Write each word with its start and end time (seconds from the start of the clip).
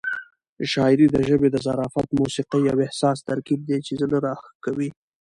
شاعري 0.71 1.05
د 1.11 1.17
ژبې 1.27 1.49
د 1.51 1.57
ظرافت، 1.65 2.07
موسيقۍ 2.19 2.63
او 2.71 2.77
احساس 2.85 3.17
ترکیب 3.29 3.59
دی 3.67 3.77
چې 3.85 3.93
زړه 4.01 4.17
راښکوي. 4.25 4.89